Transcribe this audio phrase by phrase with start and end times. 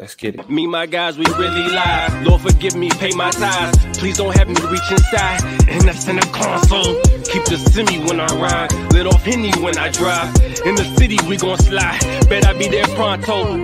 [0.00, 0.48] Let's get it.
[0.48, 2.26] Me, my guys, we really live.
[2.26, 3.98] Lord, forgive me, pay my tithes.
[3.98, 5.42] Please don't have me reach inside.
[5.68, 6.94] And that's in the console.
[7.24, 8.72] Keep the semi when I ride.
[8.94, 10.34] Let off Henny when I drive.
[10.64, 12.00] In the city, we gon' slide.
[12.30, 13.62] Bet I be there pronto.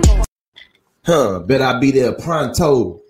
[1.03, 3.01] Huh, bet I be there pronto.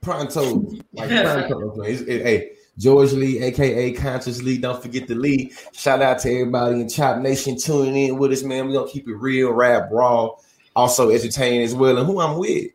[0.00, 0.64] Pronto.
[0.94, 1.10] Like
[1.48, 1.82] pronto.
[1.82, 4.56] It's- it- hey, George Lee, aka Conscious Lee.
[4.56, 5.52] Don't forget the Lee.
[5.74, 8.68] Shout out to everybody in Chop Nation tuning in with us, man.
[8.68, 10.30] we gonna keep it real, rap, raw,
[10.74, 11.98] also entertaining as well.
[11.98, 12.70] And who I'm with.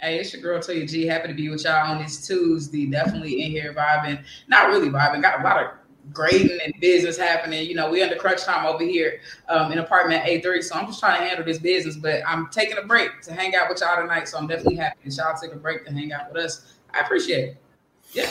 [0.00, 1.06] Hey, it's your girl Toya G.
[1.06, 2.86] Happy to be with y'all on this Tuesday.
[2.86, 4.22] Definitely in here vibing.
[4.46, 5.22] Not really vibing.
[5.22, 5.70] Got a lot of
[6.12, 7.68] grading and business happening.
[7.68, 10.62] You know, we under crunch time over here um, in apartment A3.
[10.62, 13.54] So I'm just trying to handle this business, but I'm taking a break to hang
[13.54, 14.28] out with y'all tonight.
[14.28, 16.74] So I'm definitely happy that y'all took a break to hang out with us.
[16.94, 17.56] I appreciate it.
[18.12, 18.30] Yeah.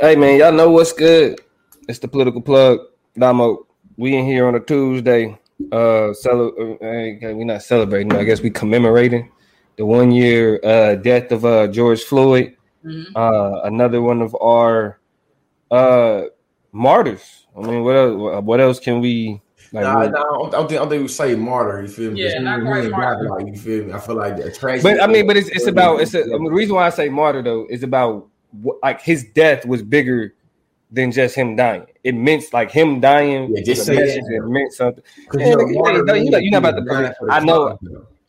[0.00, 1.40] Hey man, y'all know what's good.
[1.88, 2.80] It's the political plug.
[3.18, 3.66] Damo,
[3.96, 5.38] we in here on a Tuesday.
[5.72, 8.12] Uh, cele- uh, we're not celebrating.
[8.12, 9.30] I guess we commemorating
[9.76, 12.54] the one year uh death of uh George Floyd.
[12.84, 13.06] Mhm.
[13.16, 15.00] Uh, another one of our
[15.70, 16.22] uh
[16.72, 17.46] martyrs.
[17.56, 18.44] I mean, what else?
[18.44, 19.40] What else can we?
[19.72, 21.82] Like, Nah, we- nah, I don't, I don't think, I don't think we say martyr.
[21.82, 22.22] You feel me?
[22.22, 23.28] Yeah, not we- we martyr.
[23.30, 23.92] Like, you feel me?
[23.92, 24.82] I feel like a tragedy.
[24.94, 26.90] But I mean, but it's it's about it's a, I mean, the reason why I
[26.90, 30.34] say martyr though is about what, like his death was bigger
[30.90, 31.86] than just him dying.
[32.04, 33.54] It meant like him dying.
[33.54, 34.22] Yeah, just say message.
[34.28, 35.02] It meant something.
[35.28, 37.32] 'Cause, Yeah, you know, nigga, you know, you know- you know about the means police.
[37.32, 37.78] I know.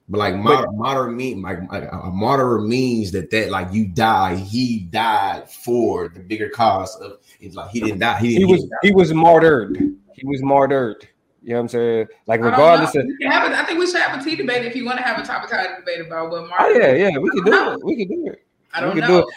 [0.10, 4.36] But like martyr, martyr mean like like, a martyr means that that like you die,
[4.36, 8.18] he died for the bigger cause of it's like he didn't die.
[8.20, 8.78] He, He didn't, was didn't die.
[8.84, 9.78] he was martyred.
[10.14, 11.08] He was martyred.
[11.44, 12.08] You know what I'm saying?
[12.26, 13.02] Like regardless know.
[13.02, 15.04] of have a- I think we should have a tea debate if you want to
[15.04, 16.62] have a topic of debate about what Mark.
[16.62, 17.84] oh yeah yeah we can do it.
[17.84, 18.44] We can do it.
[18.74, 19.28] I don't we can know.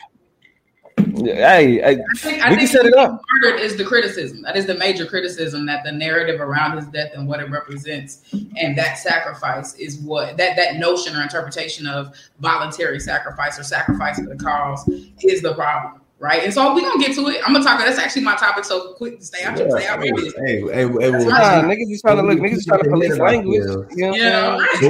[1.00, 1.36] Do it.
[1.36, 3.20] Yeah, Hey, hey I think, I we think can set it up.
[3.42, 4.42] Martyred is the criticism.
[4.42, 8.22] That is the major criticism that the narrative around his death and what it represents,
[8.56, 14.16] and that sacrifice is what that that notion or interpretation of voluntary sacrifice or sacrifice
[14.18, 14.88] for the cause
[15.22, 16.42] is the problem, right?
[16.44, 17.40] And so we're gonna get to it.
[17.46, 17.78] I'm gonna talk.
[17.78, 18.64] That's actually my topic.
[18.64, 20.32] So quick, stay out, stay out, hey, baby.
[20.46, 22.38] hey, hey, hey, well, Nah, niggas just trying to look.
[22.38, 23.62] Niggas just trying to police language.
[23.62, 24.80] You know what Yeah, I'm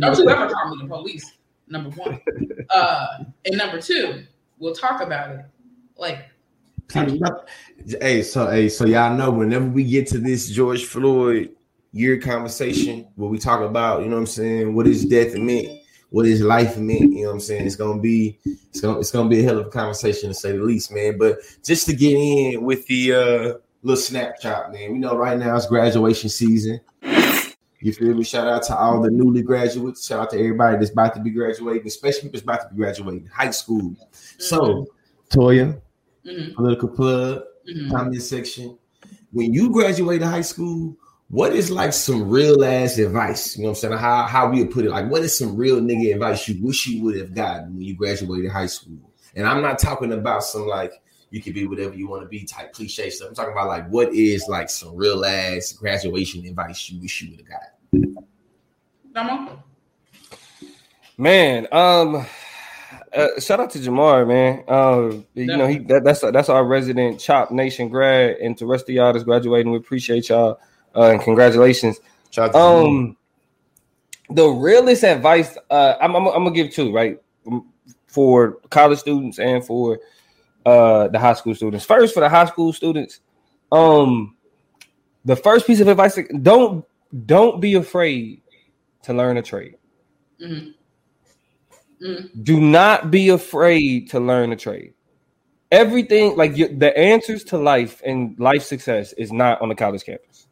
[0.00, 1.32] don't you ever call me the police?
[1.68, 2.20] Number one,
[2.70, 3.06] uh,
[3.44, 4.24] and number two,
[4.58, 5.44] we'll talk about it.
[6.00, 6.24] Like,
[8.00, 11.50] Hey, so hey, so y'all know whenever we get to this George Floyd
[11.92, 15.80] year conversation where we talk about, you know what I'm saying, what his death meant,
[16.08, 17.66] what his life meant, you know what I'm saying?
[17.66, 20.56] It's gonna be it's gonna it's gonna be a hell of a conversation to say
[20.56, 21.16] the least, man.
[21.18, 24.92] But just to get in with the uh little snapshot, man.
[24.92, 26.80] We know right now it's graduation season.
[27.82, 28.24] You feel me?
[28.24, 30.06] Shout out to all the newly graduates.
[30.06, 32.76] Shout out to everybody that's about to be graduating, especially people that's about to be
[32.76, 33.94] graduating high school.
[34.38, 34.86] So,
[35.30, 35.80] Toya,
[36.26, 37.90] mhm, political plug, mhm.
[37.90, 38.78] comment section.
[39.32, 40.96] When you graduated high school,
[41.28, 43.56] what is like some real ass advice?
[43.56, 43.98] You know what I'm saying?
[43.98, 44.90] How how we would put it?
[44.90, 47.94] Like, what is some real nigga advice you wish you would have gotten when you
[47.94, 48.98] graduated high school?
[49.36, 50.92] And I'm not talking about some like
[51.30, 53.28] you could be whatever you want to be type cliche stuff.
[53.28, 57.30] I'm talking about like what is like some real ass graduation advice you wish you
[57.30, 58.24] would have got.
[59.14, 59.62] Damo?
[61.16, 62.26] Man, um,
[63.14, 64.64] uh, shout out to Jamar, man.
[64.68, 68.68] Um, you know he that, that's that's our resident Chop Nation grad, and to the
[68.68, 70.60] rest of y'all that's graduating, we appreciate y'all
[70.94, 72.00] uh, and congratulations.
[72.30, 73.16] Shout out to Um,
[74.30, 77.66] the realest advice uh, I'm, I'm, I'm gonna give two right Um,
[78.06, 79.98] for college students and for
[80.66, 81.84] uh the high school students.
[81.84, 83.20] First, for the high school students,
[83.72, 84.36] um,
[85.24, 86.84] the first piece of advice: don't
[87.26, 88.42] don't be afraid
[89.02, 89.76] to learn a trade.
[90.40, 90.74] Mhm.
[92.02, 92.44] Mhm.
[92.44, 94.94] do not be afraid to learn a trade.
[95.70, 100.04] Everything like you, the answers to life and life success is not on the college
[100.04, 100.46] campus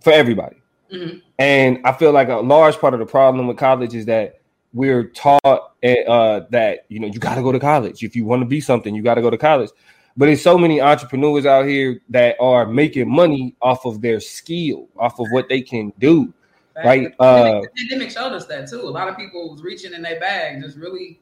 [0.00, 0.56] for everybody.
[0.92, 1.22] Mhm.
[1.38, 4.40] And I feel like a large part of the problem with college is that
[4.74, 8.42] we're taught uh, that you know you got to go to college if you want
[8.42, 8.94] to be something.
[8.94, 9.70] You got to go to college.
[10.16, 14.88] But there's so many entrepreneurs out here that are making money off of their skill,
[14.96, 16.32] off of what they can do.
[16.76, 18.80] Right, uh, the pandemic showed us that too.
[18.80, 21.20] A lot of people was reaching in their bag, just really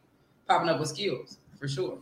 [0.48, 1.98] popping up with skills for sure.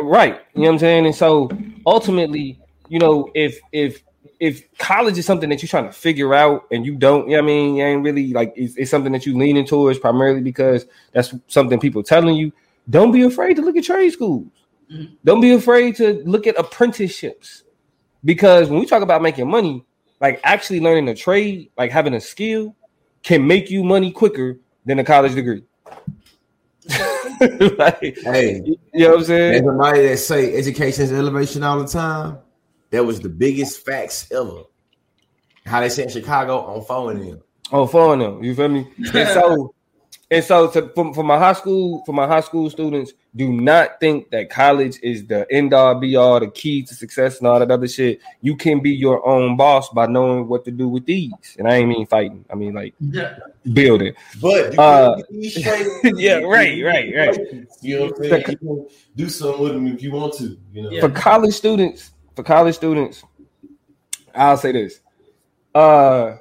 [0.00, 1.50] Right you know what i'm saying and so
[1.84, 2.58] ultimately
[2.88, 4.02] you know if if
[4.40, 7.42] if college is something that you're trying to figure out and you don't you know
[7.42, 10.86] i mean you ain't really like it's, it's something that you leaning towards primarily because
[11.12, 12.50] that's something people telling you
[12.88, 14.46] don't be afraid to look at trade schools
[14.90, 15.16] Mhm.
[15.24, 17.64] don't be afraid to look at apprenticeships
[18.24, 19.84] because when we talk about making money
[20.20, 22.74] like actually learning a trade like having a skill
[23.24, 25.64] can make you money quicker than a college degree
[27.78, 31.80] like, Hey, you know what i'm saying There's somebody that say education is elevation all
[31.80, 32.38] the time.
[32.90, 34.62] That was the biggest facts ever.
[35.66, 37.42] How they say in Chicago on phone them.
[37.72, 38.44] Oh, phone them.
[38.44, 38.86] You feel me?
[39.14, 39.73] And so,
[40.34, 44.00] and so to, for, for my high school for my high school students, do not
[44.00, 47.60] think that college is the end all be all, the key to success and all
[47.60, 48.20] that other shit.
[48.40, 51.32] You can be your own boss by knowing what to do with these.
[51.56, 52.44] And I ain't mean fighting.
[52.50, 52.94] I mean like
[53.72, 54.14] building.
[54.42, 57.38] But Uh, yeah, right, right, right.
[57.80, 58.88] You know what I'm saying?
[59.14, 60.58] Do something with them if you want to.
[60.72, 60.90] You know.
[60.90, 61.00] Yeah.
[61.00, 63.22] For college students, for college students,
[64.34, 65.00] I'll say this.
[65.74, 66.38] Uh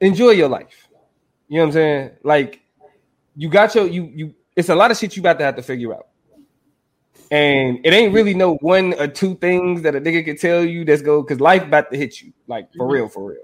[0.00, 0.88] enjoy your life.
[1.52, 2.10] You know what I'm saying?
[2.22, 2.62] Like
[3.36, 5.62] you got your you you it's a lot of shit you about to have to
[5.62, 6.06] figure out.
[7.30, 10.86] And it ain't really no one or two things that a nigga can tell you
[10.86, 12.92] that's go because life about to hit you, like for Mhm.
[12.92, 13.38] real, for real.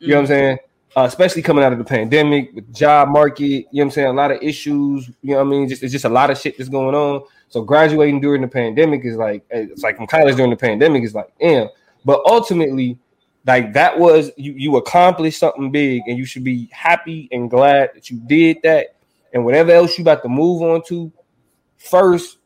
[0.00, 0.58] You know what I'm saying?
[0.98, 4.08] Uh, especially coming out of the pandemic with job market, you know what I'm saying?
[4.08, 5.66] A lot of issues, you know what I mean?
[5.66, 7.22] Just it's just a lot of shit that's going on.
[7.48, 11.14] So graduating during the pandemic is like it's like from college during the pandemic is
[11.14, 11.68] like damn.
[12.04, 12.98] But ultimately,
[13.46, 17.90] like that was you you accomplished something big and you should be happy and glad
[17.94, 18.96] that you did that.
[19.32, 21.12] And whatever else you about to move on to,
[21.76, 22.38] first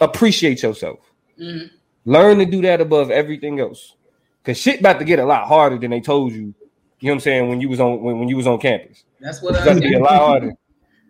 [0.00, 0.98] appreciate yourself.
[1.40, 1.70] Mhm.
[2.04, 3.94] Learn to do that above everything else.
[4.44, 6.54] Cause shit about to get a lot harder than they told you.
[7.00, 7.48] You know what I'm saying?
[7.48, 9.04] When you was on when, when you was on campus.
[9.20, 10.52] That's what It's about to be a uh, lot harder.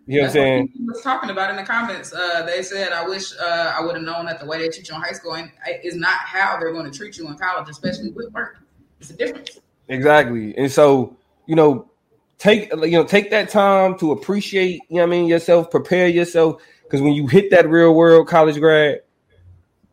[0.05, 0.67] You know what I'm saying?
[0.69, 2.11] people was talking about in the comments.
[2.13, 4.89] Uh, they said, "I wish uh, I would have known that the way they treat
[4.89, 5.51] you in high school ain't-
[5.83, 8.57] is not how they're going to treat you in college, especially with work.
[8.99, 10.55] It's a difference." Exactly.
[10.57, 11.15] And so,
[11.45, 11.89] you know,
[12.37, 16.61] take you know, take that time to appreciate, you know I mean, yourself, prepare yourself.
[16.83, 19.01] Because when you hit that real world college grad,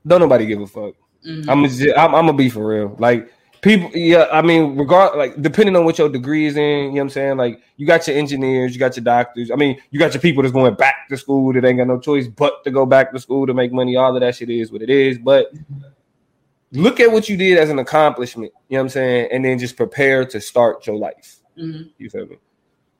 [0.06, 0.94] don't nobody give a fuck.
[1.26, 1.48] Mhm.
[1.48, 2.96] I'm just, I'm, I'm gonna be for real.
[2.98, 3.30] Like
[3.60, 4.28] people, yeah.
[4.30, 7.10] I mean, regard like depending on what your degree is in, you know what I'm
[7.10, 7.36] saying.
[7.36, 9.50] Like you got your engineers, you got your doctors.
[9.50, 11.98] I mean, you got your people that's going back to school that ain't got no
[11.98, 13.96] choice but to go back to school to make money.
[13.96, 15.18] All of that shit is what it is.
[15.18, 15.52] But
[16.76, 18.52] look at what you did as an accomplishment.
[18.68, 21.36] You know what I'm saying, and then just prepare to start your life.
[21.58, 21.90] Mhm.
[21.98, 22.38] You feel me?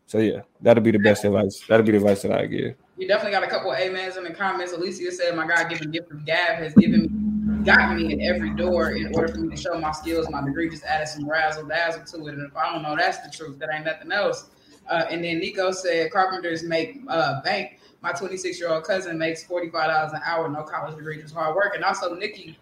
[0.06, 1.62] So yeah, that'll be the best advice.
[1.69, 2.75] That'll be the advice that I give.
[2.96, 4.73] You definitely got a couple of amens in the comments.
[4.73, 8.93] Alicia said, "My God-given gift of gab has given me, gotten me in every door
[8.93, 10.31] in order for me to show my skills.
[10.31, 12.34] My degree just added some razzle dazzle to it.
[12.34, 13.58] And if I don't know, that's the truth.
[13.58, 14.46] That ain't nothing else."
[14.88, 17.81] Uh, and then Nico said, "Carpenters make uh, bank.
[18.00, 21.56] My 26 year old cousin makes 45 dollars an hour, no college degree, just hard
[21.56, 22.56] work." And also, Nikki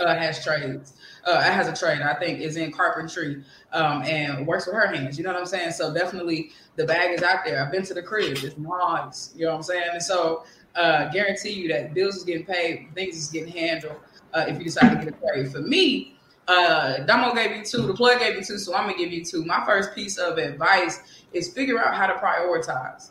[0.00, 0.94] uh, has trades.
[1.24, 2.02] Uh, has a trade.
[2.02, 5.18] I think is in carpentry um, and works with her hands.
[5.18, 5.72] You know what I'm saying?
[5.72, 7.64] So definitely the bag is out there.
[7.64, 8.38] I've been to the crib.
[8.42, 9.32] It's nice.
[9.34, 9.88] You know what I'm saying?
[9.92, 10.44] And so
[10.76, 13.96] uh, guarantee you that bills is getting paid, things is getting handled
[14.34, 15.50] uh, if you decide to get a trade.
[15.50, 16.16] For me,
[16.48, 19.24] uh, Damo gave you two, the plug gave you two, so I'm gonna give you
[19.24, 19.44] two.
[19.44, 23.10] My first piece of advice is figure out how to prioritize.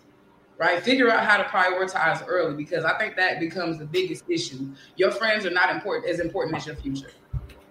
[0.58, 4.70] Right, figure out how to prioritize early because I think that becomes the biggest issue.
[4.96, 7.10] Your friends are not important as important as your future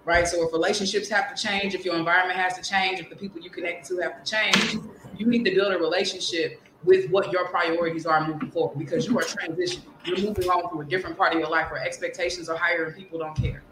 [0.05, 0.29] right?
[0.29, 3.41] So if relationships have to change, if your environment has to change, if the people
[3.41, 4.79] you connect to have to change,
[5.17, 9.19] you need to build a relationship with what your priorities are moving forward because you
[9.19, 9.85] are transitioning.
[10.05, 12.95] You're moving on to a different part of your life where expectations are higher and
[12.95, 13.63] people don't care.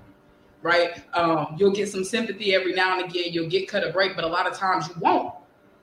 [0.63, 1.03] Right?
[1.13, 3.33] Um, you'll get some sympathy every now and again.
[3.33, 5.35] You'll get cut a break, but a lot of times you won't.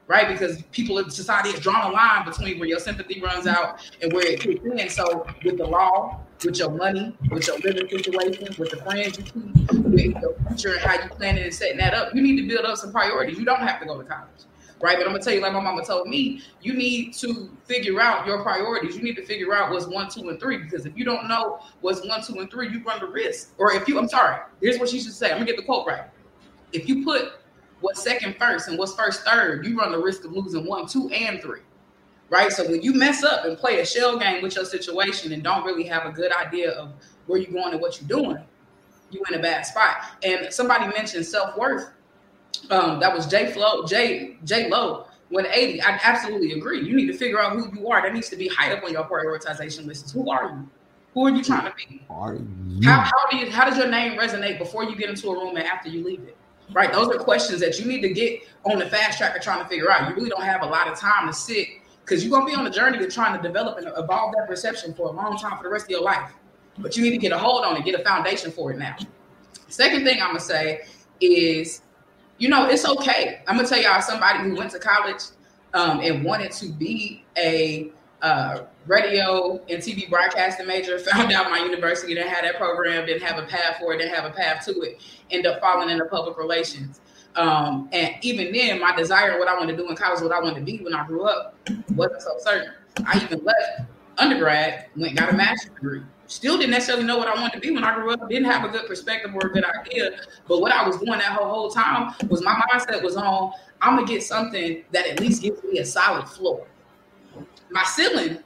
[0.10, 3.80] Right, because people in society has drawn a line between where your sympathy runs out
[4.02, 4.90] and where it kicks in.
[4.90, 9.24] So, with the law, with your money, with your living situation, with the friends you
[9.24, 12.48] keep, with your future and how you planning and setting that up, you need to
[12.48, 13.38] build up some priorities.
[13.38, 14.46] You don't have to go to college,
[14.82, 14.98] right?
[14.98, 18.26] But I'm gonna tell you, like my mama told me, you need to figure out
[18.26, 18.96] your priorities.
[18.96, 20.58] You need to figure out what's one, two, and three.
[20.58, 23.54] Because if you don't know what's one, two, and three, you run the risk.
[23.60, 25.28] Or if you, I'm sorry, here's what she should say.
[25.28, 26.06] I'm gonna get the quote right.
[26.74, 27.34] If you put
[27.82, 31.10] what's second first and what's first third, you run the risk of losing one, two,
[31.10, 31.62] and three
[32.30, 32.52] right?
[32.52, 35.66] So when you mess up and play a shell game with your situation and don't
[35.66, 36.92] really have a good idea of
[37.28, 38.38] where you're going and what you're doing,
[39.12, 39.98] you're in a bad spot.
[40.24, 41.90] And somebody mentioned self worth.
[42.70, 45.06] Um, that was Jay Flo, Jay Jay Low.
[45.30, 46.82] When 80, I absolutely agree.
[46.82, 48.02] You need to figure out who you are.
[48.02, 50.12] That needs to be high up on your prioritization list.
[50.12, 50.70] Who are you?
[51.14, 52.02] Who are you trying to be?
[52.10, 52.34] Are
[52.84, 55.56] How, how do you how does your name resonate before you get into a room
[55.56, 56.36] and after you leave it?
[56.72, 56.92] Right?
[56.92, 59.68] Those are questions that you need to get on the fast track of trying to
[59.68, 60.10] figure out.
[60.10, 61.68] You really don't have a lot of time to sit
[62.06, 64.94] because you're gonna be on a journey of trying to develop and evolve that perception
[64.94, 66.32] for a long time for the rest of your life.
[66.78, 68.96] But you need to get a hold on it, get a foundation for it now.
[69.68, 70.82] Second thing I'm gonna say
[71.22, 71.82] is,
[72.38, 73.42] you know, it's okay.
[73.48, 75.22] I'm gonna tell y'all somebody who went to college
[75.74, 81.60] um, and wanted to be a uh, radio and TV broadcasting major, found out my
[81.60, 84.66] university didn't have that program, didn't have a path for it, didn't have a path
[84.66, 85.00] to it,
[85.32, 87.00] end up falling into public relations.
[87.36, 90.42] Um, and even then, my desire, what I wanted to do in college, what I
[90.42, 91.56] wanted to be when I grew up,
[91.96, 92.74] wasn't so certain.
[93.06, 93.82] I even left
[94.18, 96.02] undergrad, went got a master's degree.
[96.26, 98.28] Still didn't necessarily know what I wanted to be when I grew up.
[98.30, 100.12] Didn't have a good perspective or a good idea.
[100.48, 103.96] But what I was doing that whole, whole time was my mindset was on, I'm
[103.96, 106.68] gonna get something that at least gives me a solid floor.
[107.72, 108.40] my ceiling,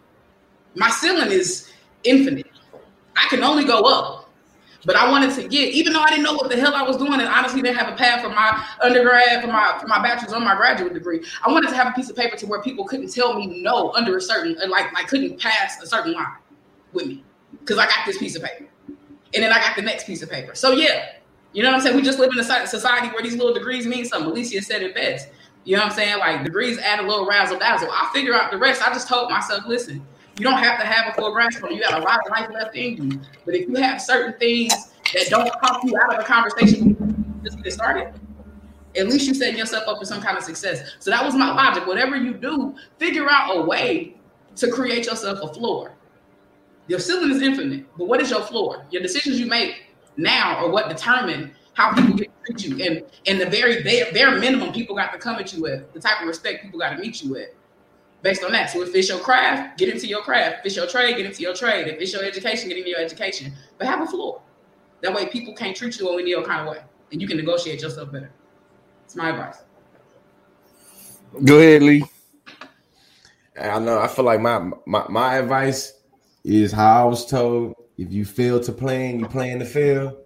[0.76, 1.72] my ceiling is
[2.04, 2.48] infinite.
[3.16, 4.22] I can only go up.
[4.86, 6.98] But I wanted to get, even though I didn't know what the hell I was
[6.98, 10.34] doing, and honestly didn't have a path for my undergrad, for my for my bachelor's
[10.34, 11.24] or my graduate degree.
[11.42, 13.94] I wanted to have a piece of paper to where people couldn't tell me no
[13.94, 16.36] under a certain, uh, like like couldn't pass a certain line
[16.92, 17.24] with me,
[17.62, 20.30] because I got this piece of paper, and then I got the next piece of
[20.30, 20.54] paper.
[20.54, 21.14] So yeah,
[21.54, 21.96] you know what I'm saying.
[21.96, 24.32] We just live in a society where these little degrees mean something.
[24.32, 25.30] Alicia said it best.
[25.64, 26.20] You know what I'm saying?
[26.20, 27.88] Like degrees add a little razzle dazzle.
[27.90, 28.86] I figure out the rest.
[28.86, 30.06] I just told myself, listen,
[30.38, 31.76] you don't have to have a full grasp on it.
[31.76, 33.22] You got a lot of life left in you.
[33.46, 34.74] But if you have certain things
[35.14, 38.14] that don't pop you out of a conversation, just get started.
[38.96, 40.96] At least you're setting yourself up for some kind of success.
[41.00, 41.86] So that was my logic.
[41.86, 44.16] Whatever you do, figure out a way
[44.56, 45.94] to create yourself a floor.
[46.88, 48.86] Your ceiling is infinite, but what is your floor?
[48.92, 49.84] Your decisions you make
[50.18, 52.84] now are what determine how people get treat you.
[52.84, 56.00] And and the very bare, bare minimum people got to come at you with, the
[56.00, 57.50] type of respect people got to meet you with
[58.24, 58.72] based on that.
[58.72, 60.60] So if it's your craft, get into your craft.
[60.60, 61.88] If it's your trade, get into your trade.
[61.88, 63.54] If it's your education, get into your education.
[63.78, 64.42] But have a floor.
[65.02, 66.82] That way people can't treat you in any other kind of way.
[67.12, 68.32] And you can negotiate yourself better.
[69.06, 69.58] It's my advice.
[71.44, 72.06] Go ahead, Lee.
[73.60, 74.00] I know.
[74.00, 75.94] I feel like my, my my advice
[76.44, 80.23] is how I was told: if you fail to plan, you plan to fail.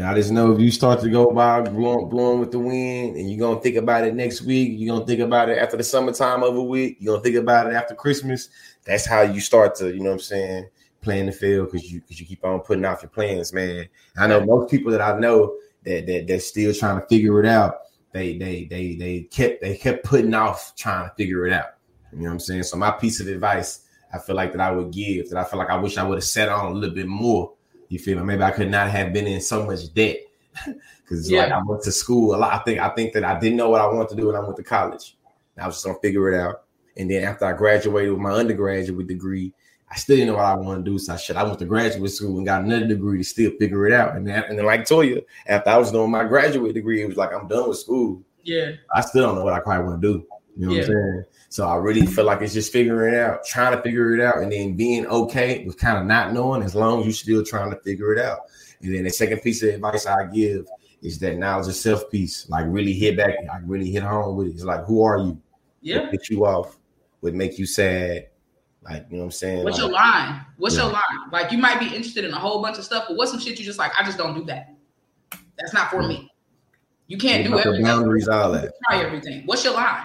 [0.00, 3.16] And I just know if you start to go by blowing, blowing with the wind,
[3.16, 5.84] and you're gonna think about it next week, you're gonna think about it after the
[5.84, 8.48] summertime of a week, you're gonna think about it after Christmas.
[8.86, 10.68] That's how you start to, you know what I'm saying,
[11.02, 13.90] plan the field because you because you keep on putting off your plans, man.
[14.16, 17.46] I know most people that I know that that that's still trying to figure it
[17.46, 17.80] out.
[18.12, 21.74] They they they they kept they kept putting off trying to figure it out.
[22.10, 22.62] You know what I'm saying?
[22.62, 23.80] So my piece of advice
[24.14, 26.16] I feel like that I would give that I feel like I wish I would
[26.16, 27.52] have set on a little bit more
[27.90, 28.24] you feel me?
[28.24, 30.16] Maybe I could not have been in so much debt
[31.02, 31.42] because yeah.
[31.42, 32.54] like I went to school a lot.
[32.54, 34.40] I think I think that I didn't know what I wanted to do when I
[34.40, 35.16] went to college.
[35.58, 36.62] I was just gonna figure it out.
[36.96, 39.52] And then after I graduated with my undergraduate degree,
[39.90, 40.98] I still didn't know what I wanted to do.
[40.98, 43.86] So I should I went to graduate school and got another degree to still figure
[43.86, 44.16] it out.
[44.16, 47.16] And then, and then like Toya, after I was doing my graduate degree, it was
[47.16, 48.22] like I'm done with school.
[48.42, 48.72] Yeah.
[48.94, 50.26] I still don't know what I quite want to do.
[50.60, 50.80] You know yeah.
[50.80, 51.24] what I'm saying?
[51.48, 54.42] So I really feel like it's just figuring it out, trying to figure it out,
[54.42, 57.70] and then being okay with kind of not knowing as long as you're still trying
[57.70, 58.40] to figure it out.
[58.82, 60.66] And then the second piece of advice I give
[61.00, 62.46] is that knowledge of self piece.
[62.50, 64.50] Like really hit back, like really hit home with it.
[64.50, 65.40] It's like, who are you?
[65.80, 66.10] Yeah.
[66.10, 66.78] What you off?
[67.22, 68.28] Would make you sad?
[68.82, 69.64] Like, you know what I'm saying?
[69.64, 70.44] What's like, your line?
[70.58, 70.82] What's yeah.
[70.82, 71.30] your line?
[71.32, 73.58] Like you might be interested in a whole bunch of stuff, but what's some shit
[73.58, 74.74] you just like, I just don't do that.
[75.58, 76.30] That's not for me.
[77.06, 77.82] You can't you do everything.
[77.82, 78.72] Boundaries, all that.
[78.90, 79.44] Try everything.
[79.46, 80.04] What's your line?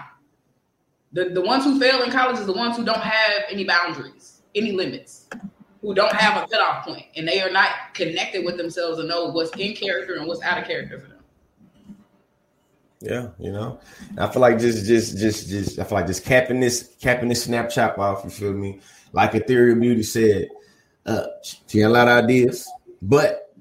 [1.12, 4.42] The, the ones who fail in college is the ones who don't have any boundaries,
[4.54, 5.28] any limits,
[5.80, 9.26] who don't have a cutoff point, and they are not connected with themselves and know
[9.26, 11.16] what's in character and what's out of character for them.
[13.00, 13.78] Yeah, you know,
[14.18, 17.44] I feel like just, just, just, just, I feel like just capping this, capping this
[17.44, 18.24] snapshot off.
[18.24, 18.80] You feel me?
[19.12, 20.48] Like Ethereal Beauty said,
[21.04, 22.68] uh, she had a lot of ideas,
[23.00, 23.54] but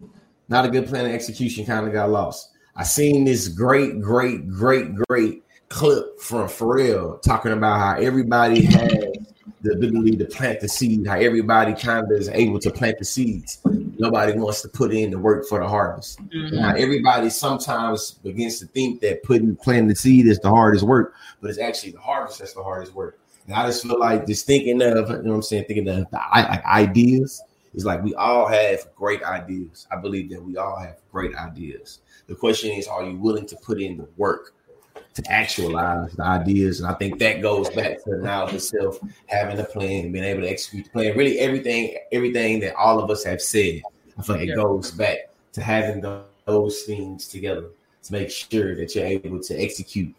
[0.48, 1.66] not a good plan of execution.
[1.66, 2.52] Kind of got lost.
[2.75, 9.15] I seen this great, great, great, great clip from Pharrell talking about how everybody has
[9.62, 13.05] the ability to plant the seed, how everybody kind of is able to plant the
[13.05, 13.60] seeds.
[13.98, 16.19] Nobody wants to put in the work for the harvest.
[16.29, 16.55] Mm-hmm.
[16.55, 21.15] Now, everybody sometimes begins to think that putting planting the seed is the hardest work,
[21.41, 23.19] but it's actually the harvest that's the hardest work.
[23.48, 26.10] And I just feel like just thinking of, you know what I'm saying, thinking of
[26.10, 27.41] the like ideas
[27.74, 29.88] is like we all have great ideas.
[29.91, 32.00] I believe that we all have great ideas.
[32.27, 34.54] The question is, are you willing to put in the work?
[35.15, 36.81] To actualize the ideas.
[36.81, 40.50] And I think that goes back to now itself having a plan, being able to
[40.50, 41.17] execute the plan.
[41.17, 43.81] Really, everything, everything that all of us have said,
[44.17, 46.03] I feel like it goes back to having
[46.45, 47.67] those things together
[48.03, 50.13] to make sure that you're able to execute.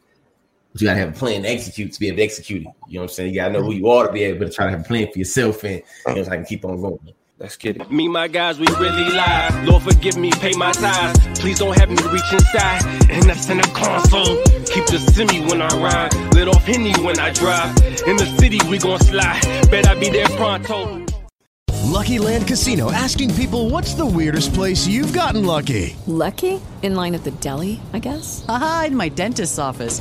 [0.72, 2.72] But you gotta have a plan to execute to be able to execute it.
[2.88, 3.34] You know what I'm saying?
[3.34, 3.84] You gotta know who mm-hmm.
[3.84, 6.14] you are to be able to try to have a plan for yourself and you
[6.14, 6.98] know, so I can keep on going.
[7.38, 7.90] Let's get it.
[7.90, 9.68] Me, my guys, we really live.
[9.68, 11.38] Lord, forgive me, pay my tithes.
[11.38, 12.82] Please don't have me reach inside.
[13.10, 14.42] And that's in the console.
[14.64, 16.14] Keep the semi when I ride.
[16.32, 17.76] Lit off Henny when I drive.
[18.06, 19.42] In the city, we gon' slide.
[19.70, 21.04] Bet I be there pronto.
[21.84, 25.94] Lucky Land Casino asking people what's the weirdest place you've gotten lucky?
[26.06, 26.60] Lucky?
[26.82, 28.46] In line at the deli, I guess?
[28.48, 30.00] Aha, in my dentist's office.